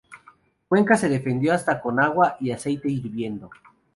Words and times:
Cuenca 0.67 0.95
se 0.95 1.07
defendió 1.09 1.53
hasta 1.53 1.79
con 1.79 1.99
agua 1.99 2.35
y 2.39 2.49
aceite 2.49 2.89
hirviendo. 2.89 3.51